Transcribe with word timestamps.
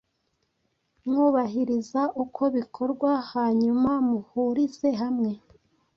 mwubahiriza 1.07 2.01
uko 2.23 2.43
bikorwa, 2.55 3.11
hanyuma 3.31 3.91
muhurize 4.09 4.89
hamwe 5.01 5.31